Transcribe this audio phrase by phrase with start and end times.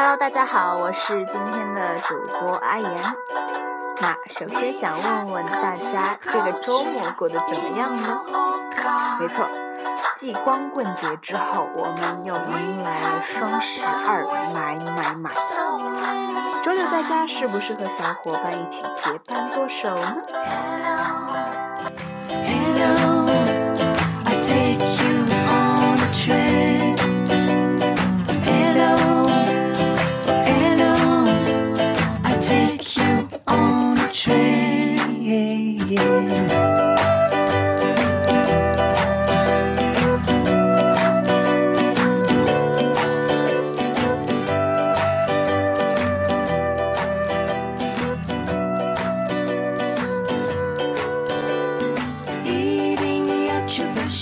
[0.00, 2.88] Hello，大家好，我是今天的主播阿言。
[4.00, 8.20] 那首先想问问大家，这个周末过得怎么样呢？
[9.18, 9.44] 没错，
[10.14, 14.24] 继光棍节之后，我们又迎来了双十二
[14.54, 15.32] 买买买。
[16.62, 20.16] 周六在家是不是和小伙伴一起结伴剁手呢？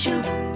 [0.07, 0.56] 好，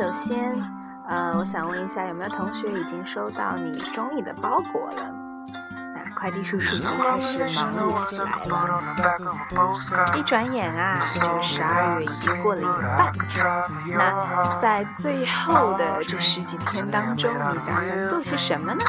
[0.00, 0.56] 首先，
[1.06, 5.14] 呃，我想问一下，有没有同学已经收到你中意的包裹了？
[5.94, 8.80] 那快递叔叔已经开始忙碌起来了。
[10.16, 13.12] 一转眼啊，就十二月已经过了一半。
[13.88, 18.82] 那在最后的这十几天当中，你打算做些什么呢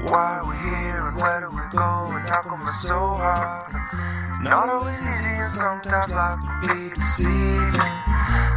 [0.00, 3.72] ？Why are we here and where do we go and how come it's so hard?
[4.42, 7.98] Not always easy and sometimes life can be deceiving.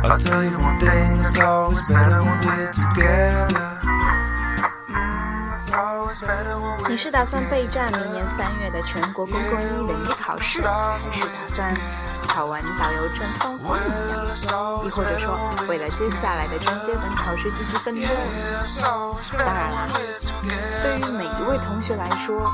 [0.03, 3.69] I'll tell you one thing, it's always better when we're together.
[6.89, 11.73] 你是打算备战明年三月的全国公共英语等级考试，还是打算
[12.27, 14.55] 考完导游证放松一下？
[14.83, 15.37] 亦或者说，
[15.67, 18.07] 为了接下来的中阶本考试积极奋斗？
[19.37, 19.87] 当然啦，
[20.81, 22.51] 对于每一位同学来说，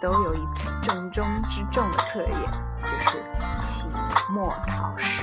[0.00, 2.50] 都有一次重中之重的测验，
[2.84, 3.24] 就是
[3.56, 3.86] 期
[4.30, 5.22] 末考试。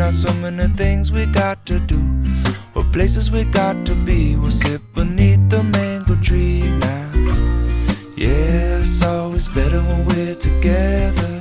[0.00, 2.00] Not so many things we got to do
[2.74, 4.34] or places we got to be.
[4.34, 7.10] We'll sit beneath the mango tree now.
[8.16, 11.32] Yeah, it's always better when we're together.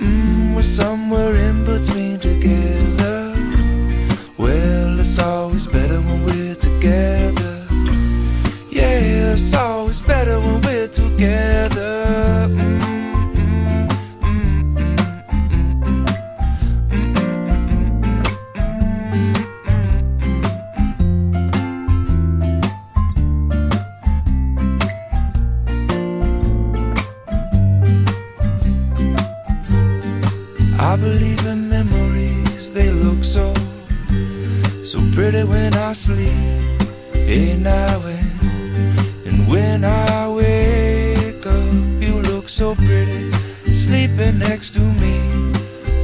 [0.00, 3.34] Mm, we're somewhere in between together.
[4.38, 7.66] Well, it's always better when we're together.
[8.70, 11.53] Yeah, it's always better when we're together.
[30.96, 33.54] Believe in memories, they look so,
[34.84, 36.82] so pretty when I sleep.
[37.14, 43.32] Hey, now and, and when I wake up, you look so pretty,
[43.70, 45.14] sleeping next to me.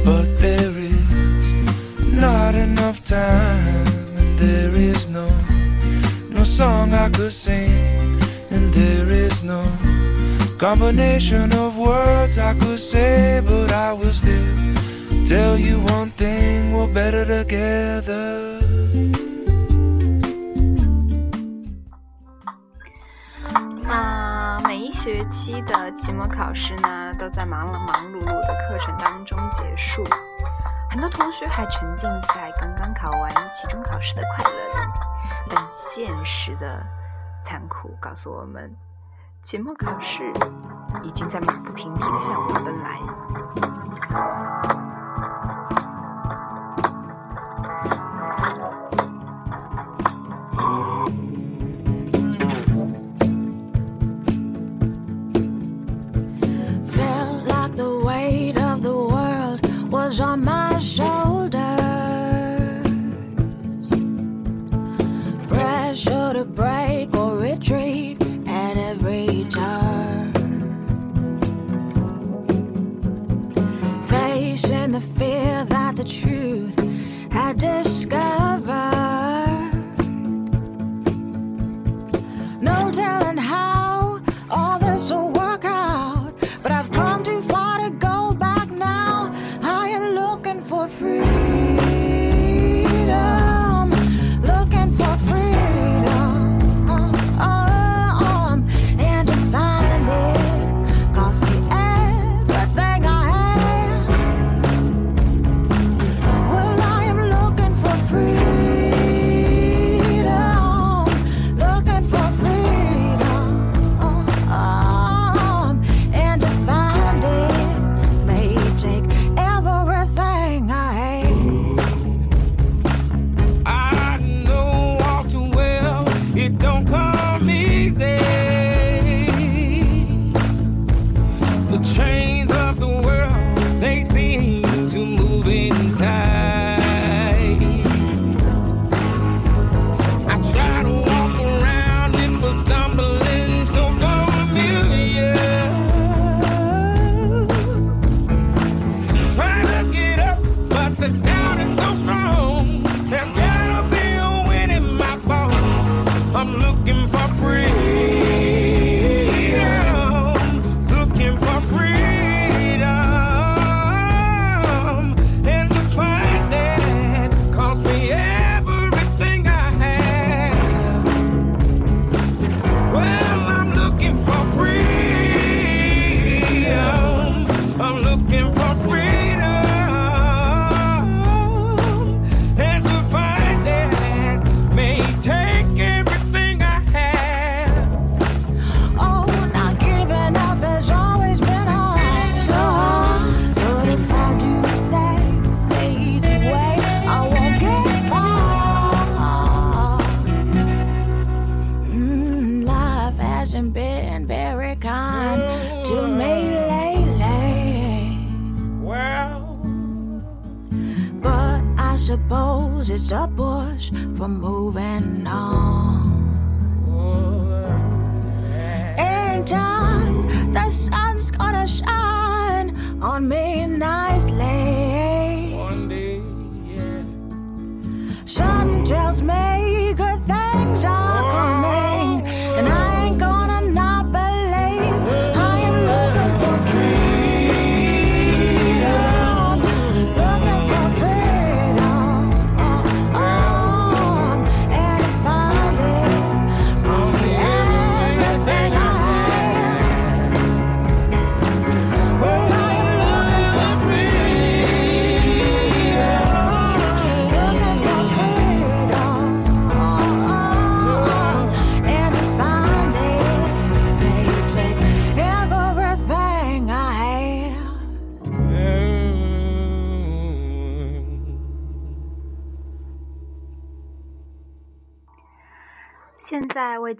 [0.03, 1.47] But there is
[2.15, 3.87] not enough time,
[4.17, 5.29] and there is no,
[6.29, 7.71] no song I could sing,
[8.49, 9.61] and there is no
[10.61, 14.45] combination of words I could say, but I will still
[15.25, 18.61] tell you one thing we're better together.
[23.81, 30.03] 那每一学期的期末考试呢，都在忙了忙碌碌的课程当中结束，
[30.91, 34.91] 很多同学还沉浸在刚刚考完期中考试的快乐里，
[35.49, 36.85] 但现实的
[37.43, 38.71] 残酷告诉我们。
[39.43, 40.31] 期末考试
[41.03, 42.99] 已经在马不停蹄地向我奔来。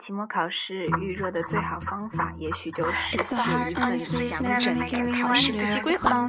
[0.02, 4.84] 期末考试预热的最好方法，也许就是写一份详整的
[5.22, 6.28] 考试复习规划，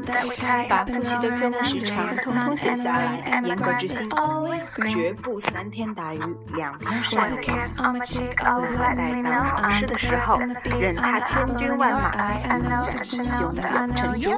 [0.68, 4.10] 把复习的科目时长通通写下来，严格执行，
[4.90, 6.20] 绝不三天打鱼
[6.54, 7.30] 两天晒网。
[8.76, 10.38] 在待到考试的时候，
[10.78, 12.60] 任他千军万马，依然
[13.14, 13.62] 胸有
[13.94, 14.36] 成竹。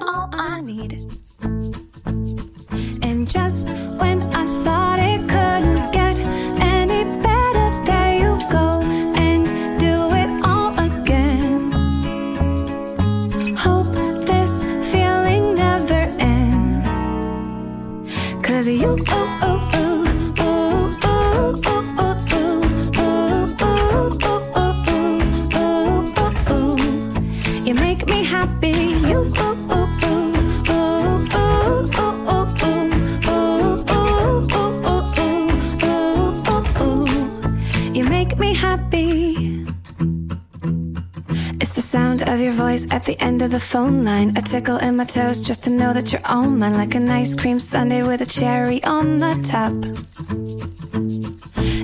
[44.65, 46.75] Tickle in my toes just to know that you're on mine.
[46.75, 49.75] Like an ice cream sundae with a cherry on the top.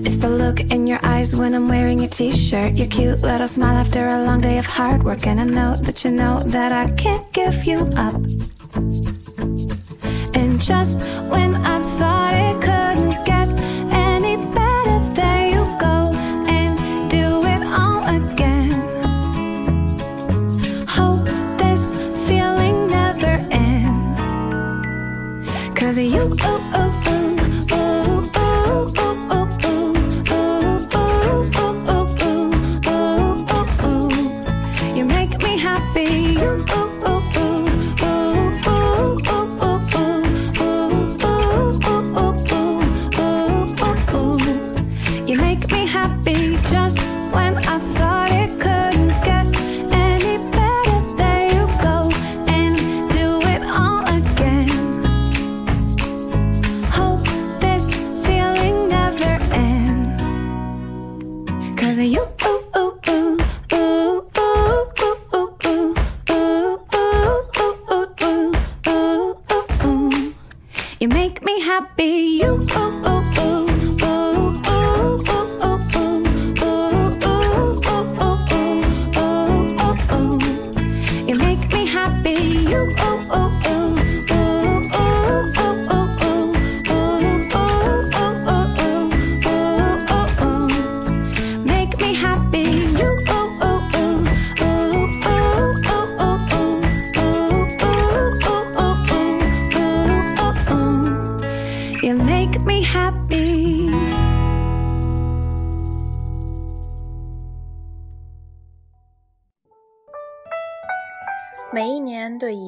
[0.06, 2.72] It's the look in your eyes when I'm wearing your t-shirt.
[2.72, 5.26] Your cute little smile after a long day of hard work.
[5.26, 8.14] And I know that you know that I can't give you up.
[10.34, 11.09] And just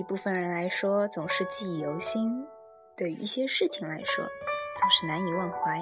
[0.03, 2.45] 一部分人来说总是记忆犹新，
[2.97, 4.25] 对于一些事情来说
[4.77, 5.81] 总是难以忘怀。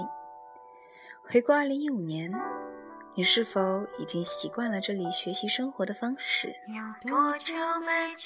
[1.26, 2.30] 回顾二零一五年，
[3.14, 6.54] 你是否已经习惯了这里学习生活的方式？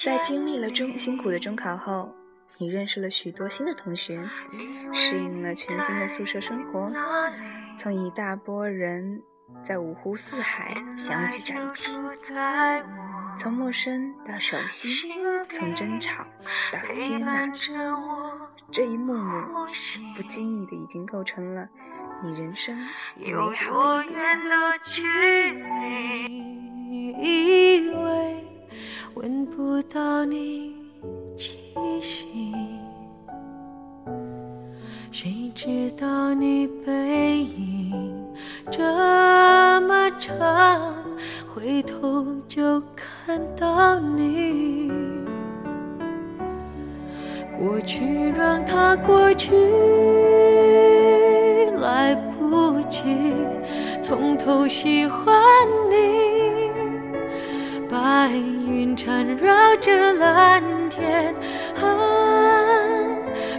[0.03, 2.13] 在经历了中辛苦的中考后，
[2.59, 4.21] 你认识了许多新的同学，
[4.93, 6.91] 适应了全新的宿舍生活，
[7.79, 9.23] 从一大波人
[9.63, 11.99] 在五湖四海相聚在一起。
[13.37, 14.89] 从陌生到熟悉，
[15.49, 16.25] 从争吵
[16.73, 17.47] 到接纳，
[18.71, 19.67] 这一幕幕
[20.17, 21.69] 不经意的已经构成了
[22.23, 22.77] 你人生
[23.17, 24.13] 美好的一部
[24.85, 25.13] 分。
[27.21, 28.45] 以为
[29.15, 30.77] 闻不到你
[31.37, 32.55] 气息，
[35.11, 38.24] 谁知道你背影
[38.71, 38.83] 这
[39.83, 40.95] 么长，
[41.55, 44.91] 回头就看到你。
[47.59, 49.55] 过去让它过去，
[51.79, 53.33] 来不及
[54.03, 55.35] 从头喜欢
[55.89, 55.95] 你。
[57.89, 61.33] 白云缠绕着蓝天，
[61.81, 61.87] 啊，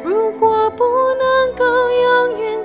[0.03, 2.64] 如果不能够永远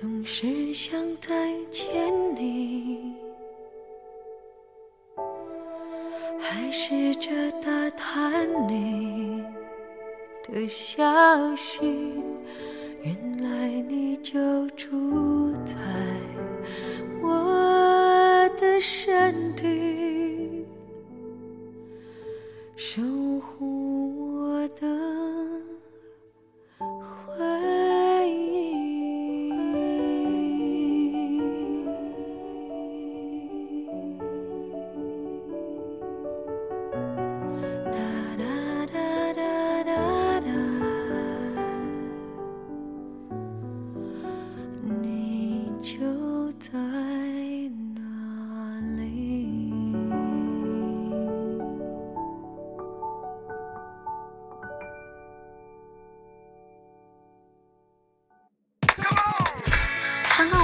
[0.00, 1.90] 总是想再见
[2.36, 3.16] 你。
[6.38, 9.42] 还试着打探你
[10.44, 11.04] 的消
[11.56, 12.12] 息，
[13.02, 15.74] 原来你就住在
[17.20, 19.66] 我的身体，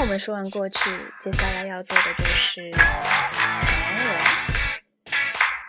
[0.05, 0.79] 我们说完过去，
[1.19, 2.79] 接下来要做的就是想
[4.07, 4.19] 我。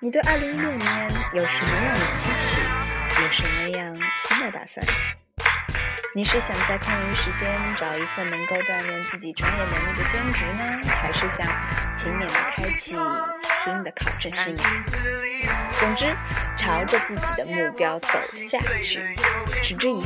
[0.02, 2.60] 你对二零一六年有什么样的期许？
[3.24, 3.95] 有什么样
[4.28, 4.86] 新的打算？
[6.13, 11.48] 你是想在空余时间找一份能够锻炼自己专业能力的兼职呢，还是想
[11.95, 12.98] 勤勉地开启
[13.65, 14.63] 新的考证生涯？
[15.80, 16.06] 总之，
[16.56, 19.01] 朝着自己的目标走下去，
[19.63, 20.04] 持之以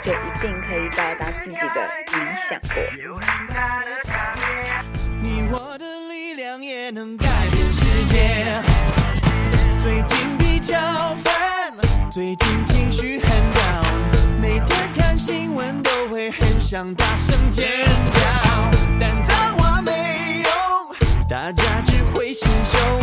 [0.00, 2.12] 就一定可以到达自己的理
[2.48, 2.80] 想国。
[3.02, 4.44] 有很大的差别。
[5.20, 8.62] 你我的力量也能改变世界。
[9.76, 10.78] 最近比较
[11.24, 11.74] 烦，
[12.12, 17.66] 最近情绪很 down，每天看新闻都会很想大声尖
[18.12, 18.20] 叫，
[19.00, 20.69] 但脏话没用，
[21.30, 23.00] 大家只会心凶。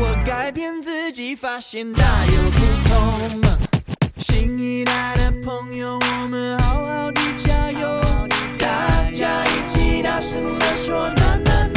[0.00, 3.42] 我改变自己，发现大有不同。
[4.16, 8.02] 新一代的朋友，我们好好的加油，
[8.58, 11.67] 大家一起大声地说呐呐呐呐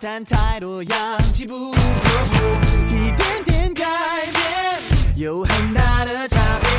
[0.00, 1.76] 氧化碳太多，氧气不够。
[2.88, 3.84] 一点点改
[4.32, 4.80] 变
[5.16, 6.70] 有很大的差别，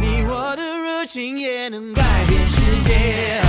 [0.00, 3.42] 你我的热情也能改变世界，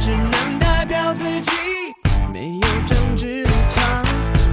[0.00, 1.50] 只能代表自己，
[2.32, 4.04] 没有政治立场。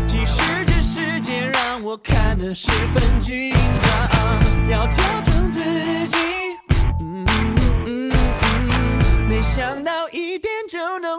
[0.07, 5.61] 即使这世界让我看得十分紧张，要调整自
[6.07, 6.17] 己。
[7.01, 11.17] 嗯嗯嗯嗯，没想到一点就能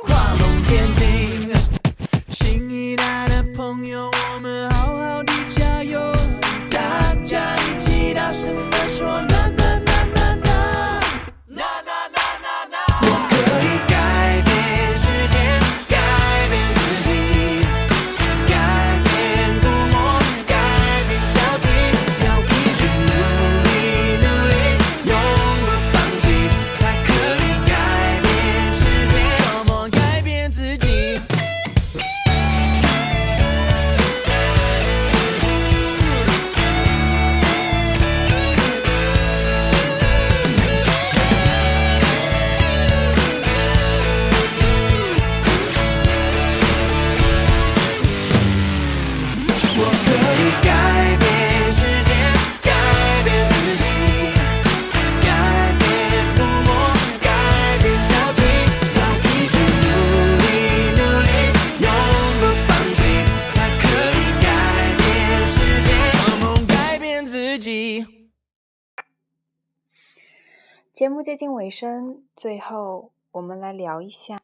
[71.00, 74.38] 节目接近尾声，最后我们来聊一下，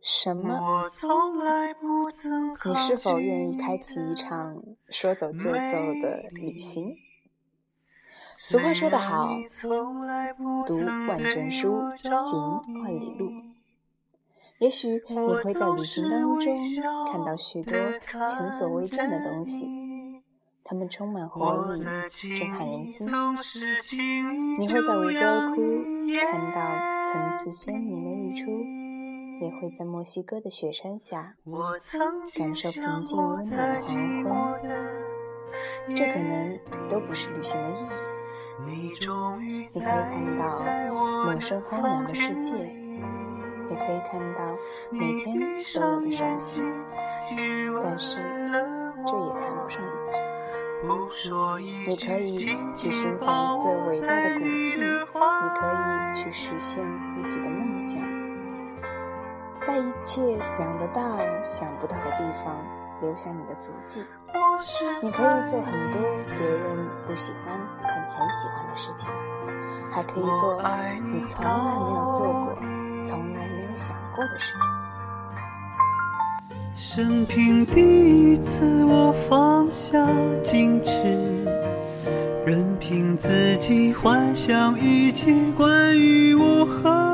[0.00, 0.84] 什么？
[2.64, 6.96] 你是否愿意开启一场说走就走的旅行？
[8.32, 9.28] 俗话说得好，
[10.66, 10.74] 读
[11.06, 13.30] 万卷书，行万里路。
[14.60, 16.56] 也许你会在旅行当中
[17.12, 17.74] 看到许多
[18.30, 19.66] 前所未见的东西，
[20.70, 23.08] 它们充满活力，震撼人心。
[24.58, 25.56] 你会在维多尔窟
[26.30, 26.60] 看到
[27.10, 28.50] 层次鲜明的日出，
[29.42, 31.36] 也会在墨西哥的雪山下
[32.36, 34.60] 感受平静温暖的黄昏。
[35.88, 36.58] 这可能
[36.90, 38.92] 都不是旅行的意义。
[39.72, 40.44] 你可以看到
[41.24, 42.50] 陌生荒凉的世界，
[43.70, 44.54] 也可以看到
[44.92, 45.46] 每天都有
[46.02, 46.62] 的伤心，
[47.82, 48.18] 但是
[49.06, 49.80] 这也谈不上。
[50.80, 58.00] 你可以去寻访最伟大的古迹，你可以去实现自己的梦想，
[59.66, 62.56] 在一切想得到、想不到的地方
[63.00, 64.04] 留下你的足迹。
[65.02, 69.08] 你可以做很多别人不喜欢但你很喜欢的事情，
[69.90, 70.62] 还可以做
[71.02, 72.54] 你从来没有做过、
[73.08, 74.77] 从来没有想过的事情。
[76.80, 77.80] 生平第
[78.32, 79.98] 一次，我放下
[80.44, 80.92] 矜持，
[82.46, 87.07] 任凭自己幻想一切关于我和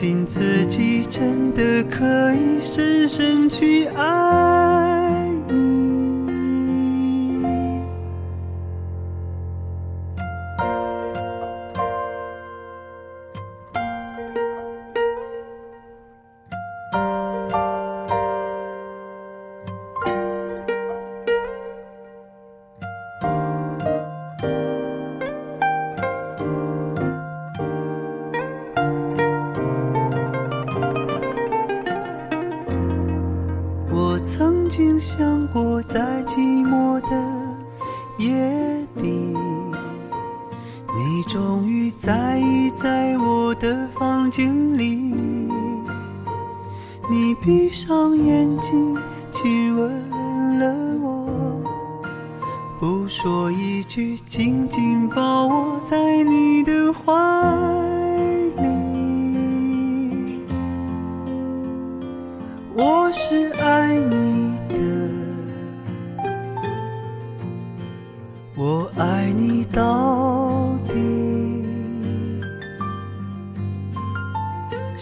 [0.00, 4.27] 信自己真的可以深深去爱。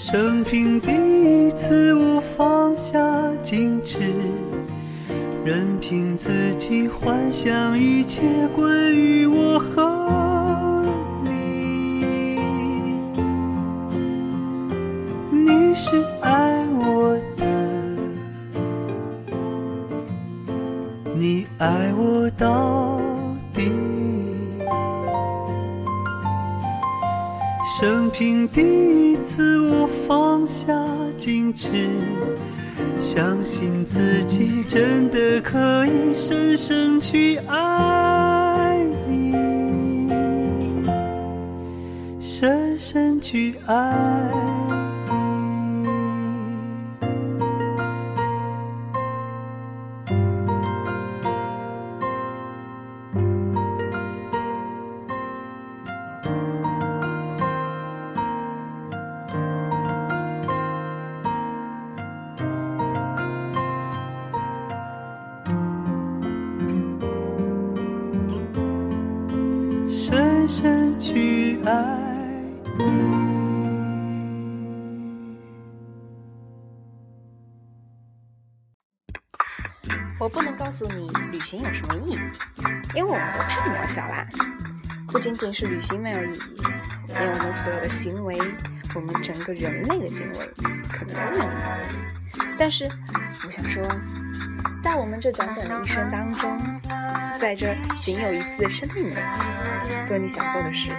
[0.09, 2.97] 生平第一次，我放下
[3.42, 3.99] 矜持，
[5.45, 8.23] 任凭自己幻想一切
[8.55, 9.59] 关于我
[37.07, 37.76] 去爱。
[71.66, 71.72] 爱
[72.79, 72.85] 你。
[80.18, 82.18] 我不能告诉你旅行有什么意义，
[82.94, 84.26] 因为我们都太渺小啦。
[85.09, 86.62] 不仅仅是旅行没有意义，
[87.09, 88.38] 连我们所有的行为，
[88.94, 90.38] 我们整个人类的行为，
[90.88, 92.46] 可能都没有意义。
[92.59, 92.88] 但是，
[93.44, 93.87] 我想说，
[94.83, 96.59] 在我们这短短的一生当中，
[97.40, 99.16] 在这仅有一次的生命里，
[100.07, 100.90] 做你想做的事，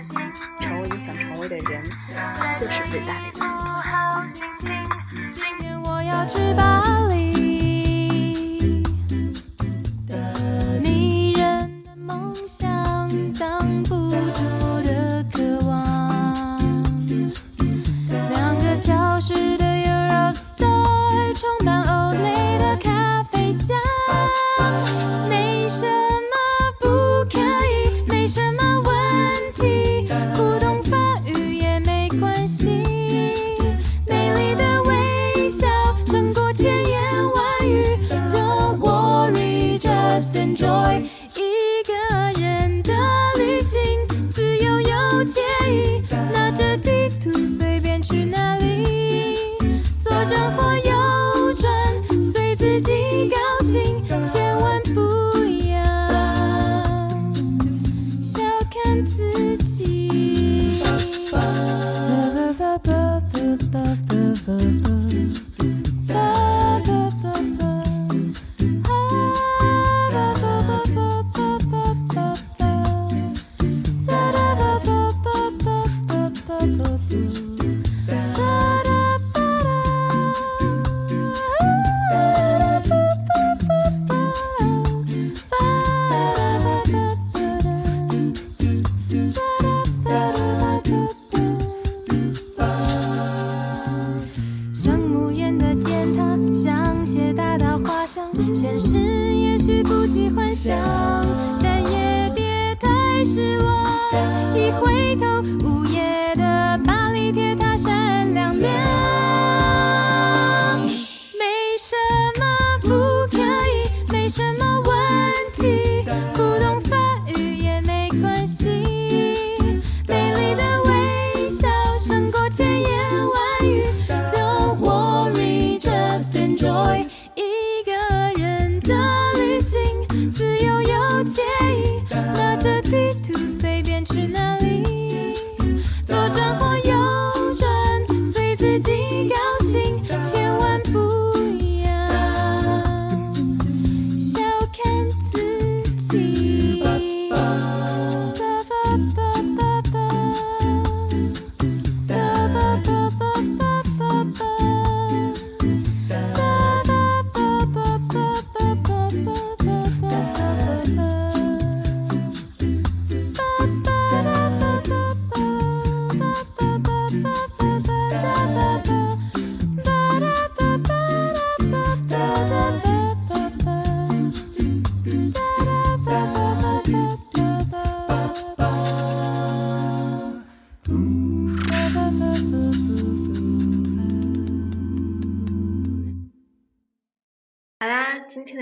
[5.33, 8.83] 今天我要去巴黎，
[10.81, 16.09] 迷人的梦想挡不住的渴望
[18.29, 20.65] 两个小时的 used to
[21.35, 23.77] 充满，olay 的咖啡香。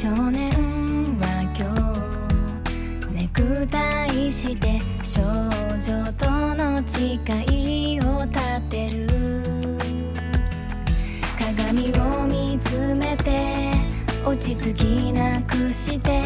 [0.00, 0.48] 少年
[1.20, 1.68] は今
[3.04, 9.06] 日ネクタイして少女との誓いを立てる。
[11.38, 13.74] 鏡を見つめて
[14.24, 16.19] 落ち着きなくして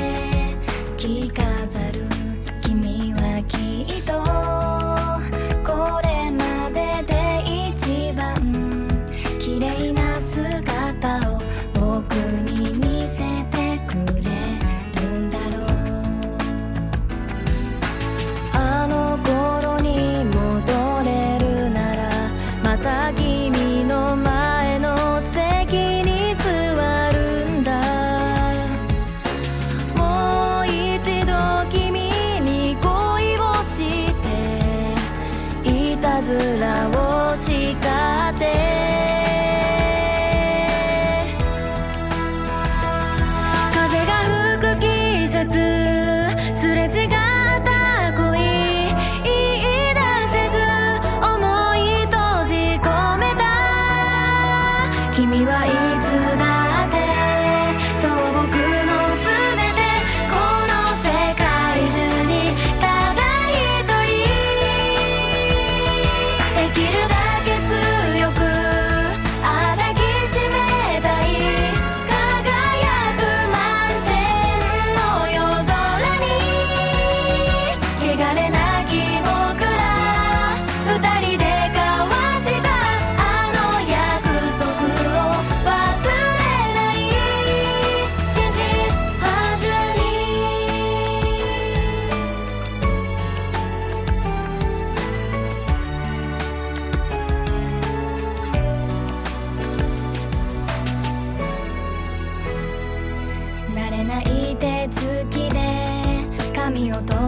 [106.64, 107.23] 闇を通